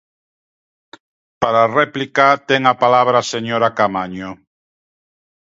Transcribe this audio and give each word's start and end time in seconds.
Para 1.41 1.59
a 1.63 1.71
réplica 1.79 2.27
ten 2.49 2.61
a 2.71 2.75
palabra 2.83 3.15
a 3.19 3.27
señora 3.33 3.73
Caamaño. 3.77 4.29